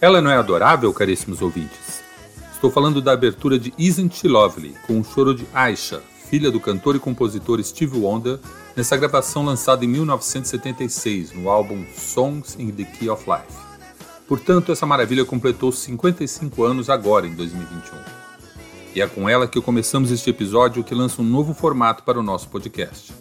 [0.00, 2.04] Ela não é adorável, caríssimos ouvintes?
[2.52, 6.60] Estou falando da abertura de Isn't She Lovely, com o choro de Aisha, filha do
[6.60, 8.38] cantor e compositor Steve Wonder,
[8.76, 13.58] nessa gravação lançada em 1976 no álbum Songs in the Key of Life.
[14.28, 17.98] Portanto, essa maravilha completou 55 anos agora, em 2021.
[18.94, 22.22] E é com ela que começamos este episódio que lança um novo formato para o
[22.22, 23.12] nosso podcast.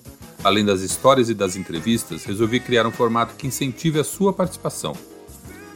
[0.44, 4.96] Além das histórias e das entrevistas, resolvi criar um formato que incentive a sua participação.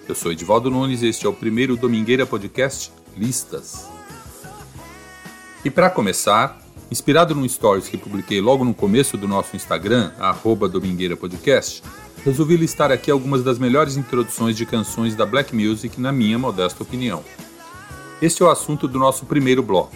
[0.07, 3.85] Eu sou Edivaldo Nunes e este é o primeiro Domingueira Podcast Listas.
[5.63, 10.67] E para começar, inspirado num stories que publiquei logo no começo do nosso Instagram, arroba
[10.67, 11.83] Domingueira Podcast,
[12.25, 16.83] resolvi listar aqui algumas das melhores introduções de canções da Black Music na minha modesta
[16.83, 17.23] opinião.
[18.21, 19.95] Este é o assunto do nosso primeiro bloco.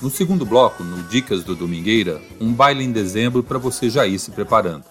[0.00, 4.18] No segundo bloco, no Dicas do Domingueira, um baile em dezembro para você já ir
[4.18, 4.84] se preparando.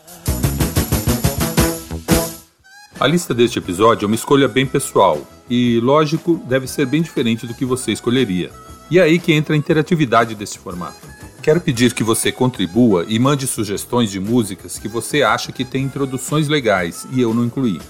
[3.02, 7.48] A lista deste episódio é uma escolha bem pessoal e, lógico, deve ser bem diferente
[7.48, 8.52] do que você escolheria.
[8.92, 11.08] E é aí que entra a interatividade deste formato.
[11.42, 15.84] Quero pedir que você contribua e mande sugestões de músicas que você acha que tem
[15.84, 17.82] introduções legais e eu não incluí.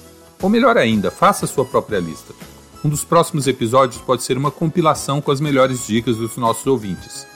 [0.42, 2.34] Ou melhor ainda, faça sua própria lista.
[2.82, 7.28] Um dos próximos episódios pode ser uma compilação com as melhores dicas dos nossos ouvintes.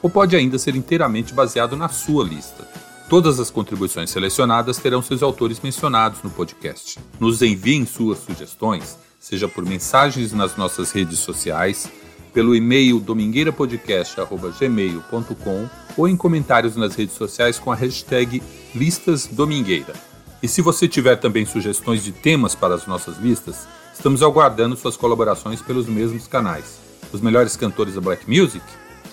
[0.00, 2.73] Ou pode ainda ser inteiramente baseado na sua lista.
[3.14, 6.98] Todas as contribuições selecionadas terão seus autores mencionados no podcast.
[7.20, 11.88] Nos enviem suas sugestões, seja por mensagens nas nossas redes sociais,
[12.32, 18.42] pelo e-mail domingueirapodcast.gmail.com ou em comentários nas redes sociais com a hashtag
[18.74, 19.94] Listas Domingueira.
[20.42, 24.96] E se você tiver também sugestões de temas para as nossas listas, estamos aguardando suas
[24.96, 26.80] colaborações pelos mesmos canais.
[27.12, 28.64] Os melhores cantores da Black Music,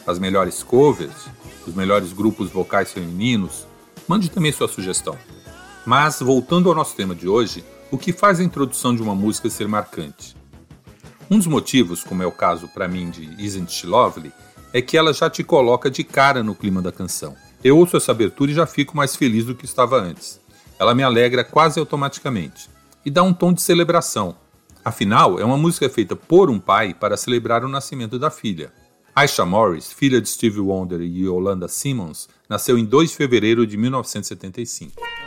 [0.08, 1.30] as melhores covers,
[1.68, 3.70] os melhores grupos vocais femininos,
[4.12, 5.18] Mande também sua sugestão.
[5.86, 9.50] Mas, voltando ao nosso tema de hoje, o que faz a introdução de uma música
[9.50, 10.36] ser marcante?
[11.30, 14.34] Um dos motivos, como é o caso para mim de Isn't She Lovely,
[14.74, 17.38] é que ela já te coloca de cara no clima da canção.
[17.64, 20.42] Eu ouço essa abertura e já fico mais feliz do que estava antes.
[20.78, 22.70] Ela me alegra quase automaticamente
[23.06, 24.36] e dá um tom de celebração.
[24.84, 28.74] Afinal, é uma música feita por um pai para celebrar o nascimento da filha.
[29.14, 33.76] Aisha Morris, filha de Stevie Wonder e Yolanda Simmons, nasceu em 2 de fevereiro de
[33.76, 35.21] 1975.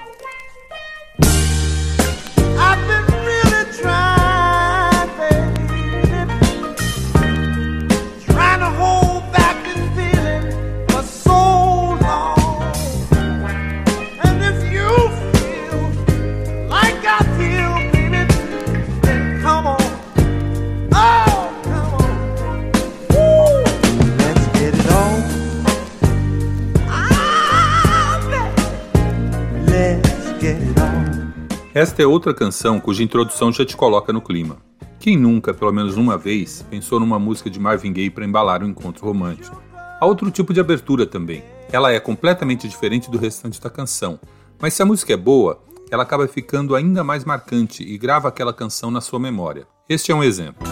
[31.84, 34.56] Esta é outra canção cuja introdução já te coloca no clima.
[34.99, 38.69] Quem nunca, pelo menos uma vez, pensou numa música de Marvin Gaye para embalar um
[38.69, 39.62] encontro romântico?
[40.00, 41.44] Há outro tipo de abertura também.
[41.71, 44.19] Ela é completamente diferente do restante da canção,
[44.59, 48.55] mas se a música é boa, ela acaba ficando ainda mais marcante e grava aquela
[48.55, 49.67] canção na sua memória.
[49.87, 50.67] Este é um exemplo.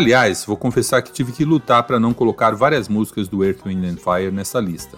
[0.00, 3.84] Aliás, vou confessar que tive que lutar para não colocar várias músicas do Earth, Wind
[3.84, 4.96] and Fire nessa lista.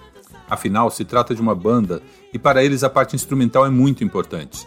[0.48, 2.00] Afinal, se trata de uma banda
[2.32, 4.64] e para eles a parte instrumental é muito importante.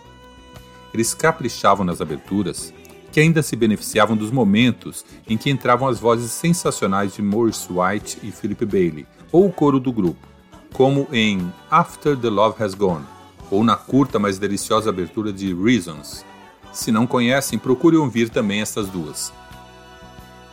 [0.93, 2.73] Eles caprichavam nas aberturas,
[3.13, 8.19] que ainda se beneficiavam dos momentos em que entravam as vozes sensacionais de Maurice White
[8.21, 10.27] e Philip Bailey, ou o coro do grupo,
[10.73, 13.05] como em After the Love Has Gone,
[13.49, 16.25] ou na curta, mas deliciosa abertura de Reasons.
[16.73, 19.31] Se não conhecem, procure ouvir também essas duas.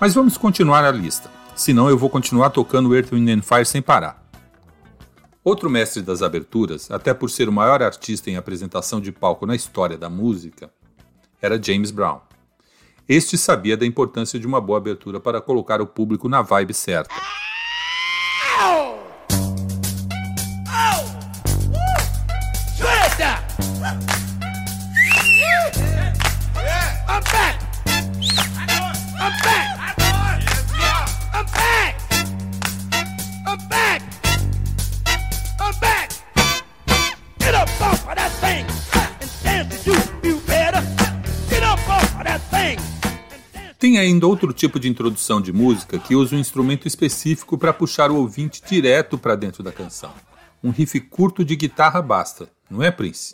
[0.02, 3.80] Mas vamos continuar a lista, senão eu vou continuar tocando Earth, Wind and Fire sem
[3.80, 4.20] parar.
[5.44, 9.54] Outro mestre das aberturas, até por ser o maior artista em apresentação de palco na
[9.54, 10.72] história da música,
[11.40, 12.18] era James Brown.
[13.08, 17.14] Este sabia da importância de uma boa abertura para colocar o público na vibe certa.
[43.92, 48.10] Tem ainda outro tipo de introdução de música que usa um instrumento específico para puxar
[48.10, 50.10] o ouvinte direto para dentro da canção.
[50.64, 53.32] Um riff curto de guitarra basta, não é, Prince?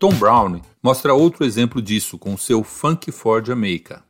[0.00, 4.07] Tom Brown mostra outro exemplo disso com seu Funk for Jamaica.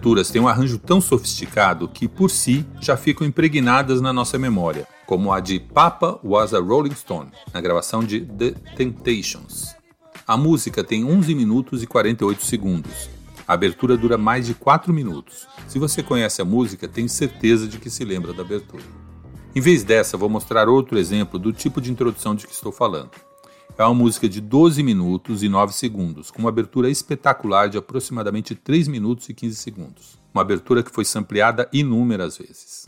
[0.00, 4.88] Aberturas têm um arranjo tão sofisticado que, por si, já ficam impregnadas na nossa memória,
[5.04, 9.76] como a de Papa Was a Rolling Stone, na gravação de The Temptations.
[10.26, 13.10] A música tem 11 minutos e 48 segundos.
[13.46, 15.46] A abertura dura mais de 4 minutos.
[15.68, 18.84] Se você conhece a música, tenho certeza de que se lembra da abertura.
[19.54, 23.10] Em vez dessa, vou mostrar outro exemplo do tipo de introdução de que estou falando.
[23.78, 28.54] É uma música de 12 minutos e 9 segundos, com uma abertura espetacular de aproximadamente
[28.54, 30.18] 3 minutos e 15 segundos.
[30.34, 32.84] Uma abertura que foi sampleada inúmeras vezes.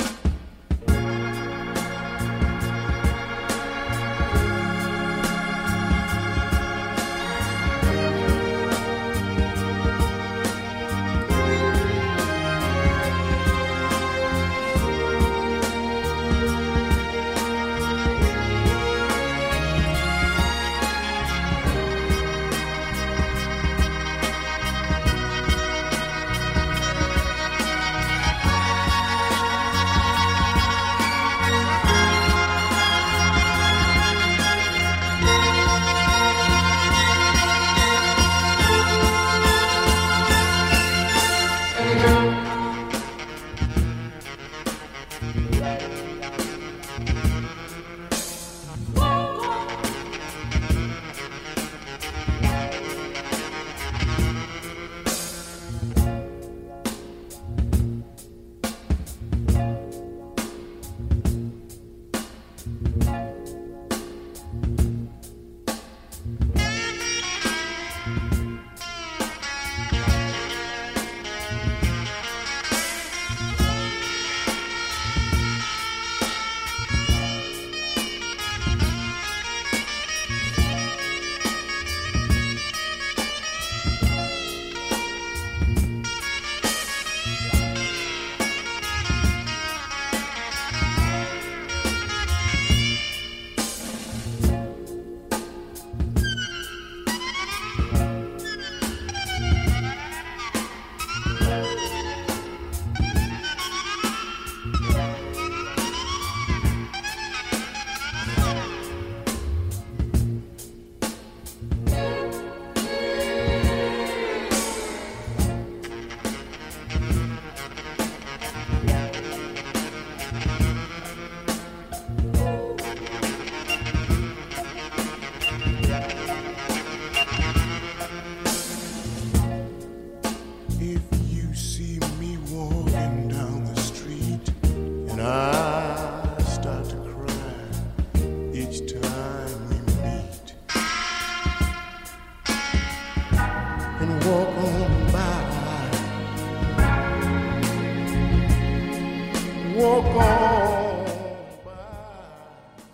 [45.35, 46.02] Bye.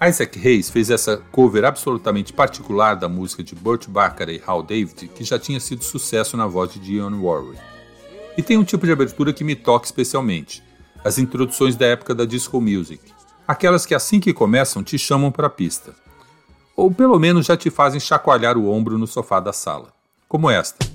[0.08, 5.08] Isaac Hayes fez essa cover absolutamente particular da música de Burt Bacharach e Hal David,
[5.08, 7.60] que já tinha sido sucesso na voz de Dionne Warwick.
[8.36, 10.62] E tem um tipo de abertura que me toca especialmente,
[11.04, 13.12] as introduções da época da disco music,
[13.46, 15.94] aquelas que assim que começam te chamam para a pista,
[16.74, 19.92] ou pelo menos já te fazem chacoalhar o ombro no sofá da sala,
[20.26, 20.87] como esta.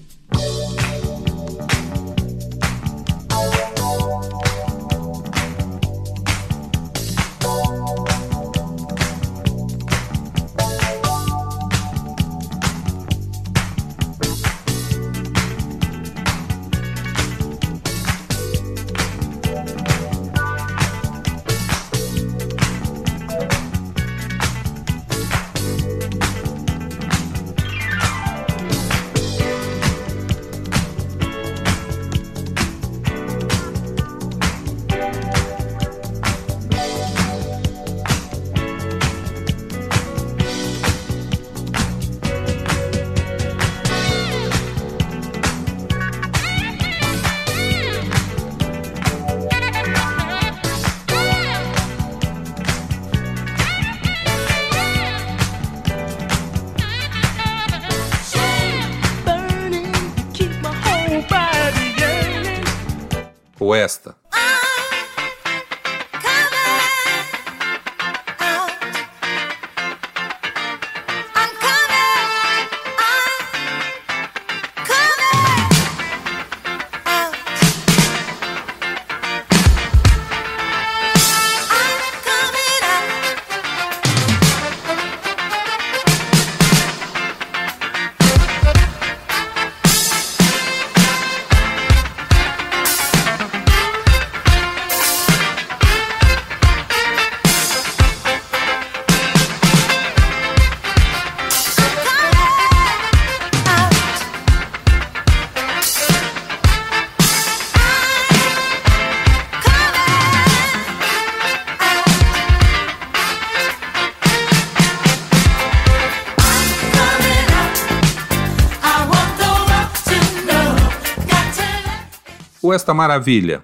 [122.74, 123.64] Esta maravilha?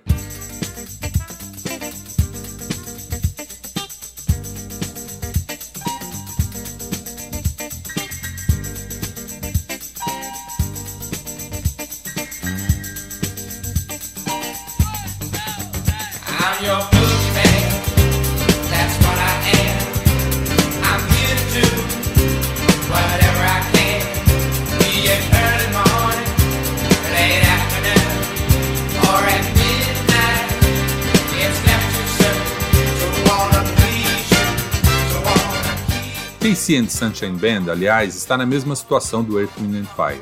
[36.70, 40.22] KC Sunshine Band, aliás, está na mesma situação do Earth, Wind Fire.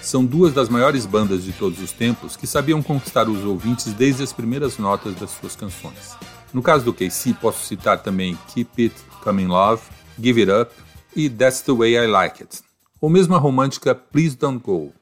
[0.00, 4.22] São duas das maiores bandas de todos os tempos que sabiam conquistar os ouvintes desde
[4.22, 6.16] as primeiras notas das suas canções.
[6.54, 9.82] No caso do KC, posso citar também Keep It Coming Love,
[10.22, 10.72] Give It Up
[11.16, 12.60] e That's the Way I Like It,
[13.00, 14.92] ou mesmo a romântica Please Don't Go.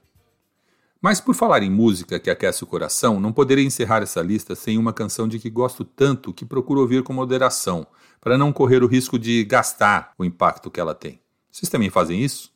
[1.01, 4.79] Mas por falar em música que aquece o coração, não poderia encerrar essa lista sem
[4.79, 7.87] uma canção de que gosto tanto que procuro ouvir com moderação,
[8.21, 11.21] para não correr o risco de gastar o impacto que ela tem.
[11.53, 12.56] Vocês também fazem isso?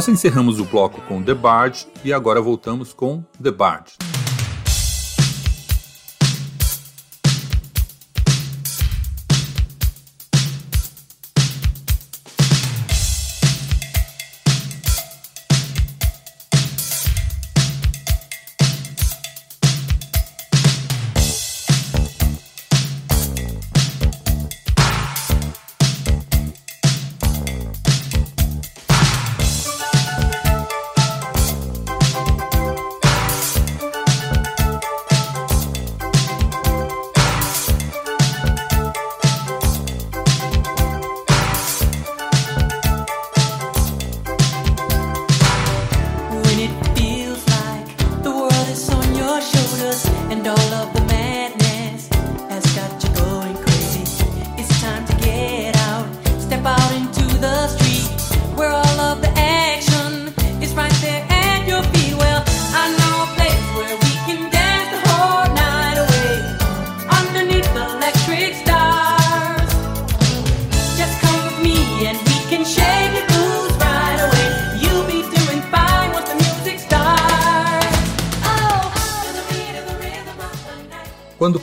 [0.00, 4.09] Nós encerramos o bloco com The Bard e agora voltamos com The Bard.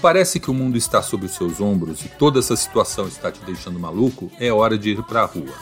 [0.08, 3.42] Parece que o mundo está sob os seus ombros e toda essa situação está te
[3.42, 5.54] deixando maluco, é hora de ir para a rua.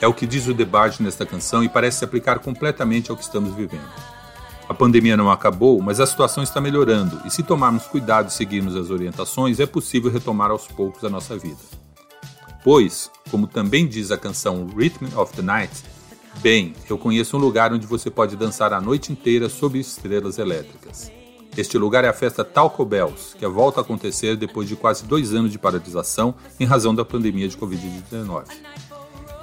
[0.00, 3.22] É o que diz o debate nesta canção e parece se aplicar completamente ao que
[3.22, 3.88] estamos vivendo.
[4.68, 8.74] A pandemia não acabou, mas a situação está melhorando e se tomarmos cuidado e seguirmos
[8.74, 11.62] as orientações, é possível retomar aos poucos a nossa vida.
[12.64, 15.84] Pois, como também diz a canção Rhythm of the Night,
[16.40, 21.16] bem, eu conheço um lugar onde você pode dançar a noite inteira sob estrelas elétricas.
[21.56, 25.34] Este lugar é a festa Talco Bells, que volta a acontecer depois de quase dois
[25.34, 28.44] anos de paralisação em razão da pandemia de Covid-19.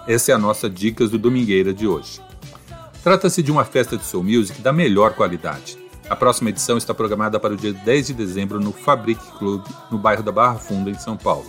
[0.07, 2.21] Essa é a nossa Dicas do Domingueira de hoje.
[3.03, 5.77] Trata-se de uma festa de soul music da melhor qualidade.
[6.09, 9.97] A próxima edição está programada para o dia 10 de dezembro no Fabric Club, no
[9.97, 11.45] bairro da Barra Funda, em São Paulo.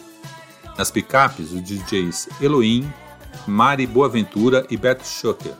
[0.79, 2.91] Nas picapes, os DJs Elohim,
[3.47, 5.53] Mari Boaventura e Beto Schucker,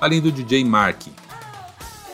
[0.00, 1.02] além do DJ Mark,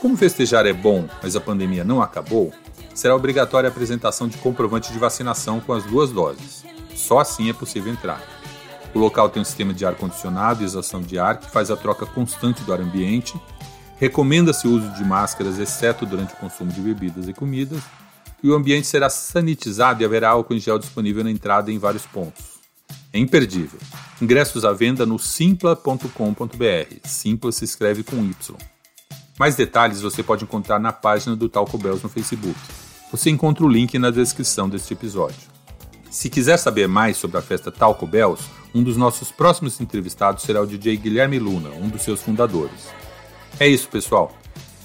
[0.07, 2.53] como festejar é bom, mas a pandemia não acabou,
[2.95, 6.65] será obrigatória a apresentação de comprovante de vacinação com as duas doses.
[6.95, 8.23] Só assim é possível entrar.
[8.95, 12.07] O local tem um sistema de ar-condicionado e exaustão de ar que faz a troca
[12.07, 13.35] constante do ar ambiente.
[13.97, 17.83] Recomenda-se o uso de máscaras, exceto durante o consumo de bebidas e comidas.
[18.45, 22.07] E o ambiente será sanitizado e haverá álcool em gel disponível na entrada em vários
[22.07, 22.45] pontos.
[23.13, 23.81] É imperdível.
[24.23, 26.95] Ingressos à venda no simpla.com.br.
[27.03, 28.57] Simpla se escreve com Y.
[29.39, 32.59] Mais detalhes você pode encontrar na página do Talco Bells no Facebook.
[33.13, 35.57] Você encontra o link na descrição deste episódio.
[36.11, 38.43] Se quiser saber mais sobre a festa Talco Bells,
[38.75, 42.89] um dos nossos próximos entrevistados será o DJ Guilherme Luna, um dos seus fundadores.
[43.61, 44.35] É isso, pessoal.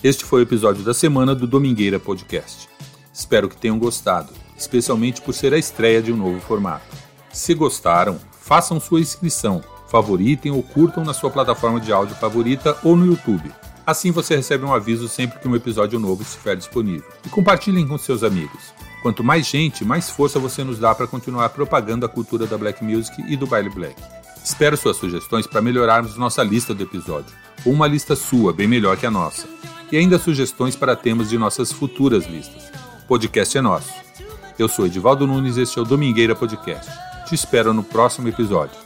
[0.03, 2.67] Este foi o episódio da semana do Domingueira Podcast.
[3.13, 6.85] Espero que tenham gostado, especialmente por ser a estreia de um novo formato.
[7.31, 12.97] Se gostaram, façam sua inscrição, favoritem ou curtam na sua plataforma de áudio favorita ou
[12.97, 13.51] no YouTube.
[13.85, 17.09] Assim você recebe um aviso sempre que um episódio novo estiver disponível.
[17.25, 18.73] E compartilhem com seus amigos.
[19.01, 22.83] Quanto mais gente, mais força você nos dá para continuar propagando a cultura da Black
[22.83, 23.95] Music e do baile Black.
[24.43, 27.33] Espero suas sugestões para melhorarmos nossa lista do episódio,
[27.65, 29.47] ou uma lista sua, bem melhor que a nossa.
[29.91, 32.71] E ainda sugestões para temas de nossas futuras listas.
[33.03, 33.91] O podcast é nosso.
[34.57, 36.89] Eu sou Edivaldo Nunes e este é o Domingueira Podcast.
[37.25, 38.77] Te espero no próximo episódio.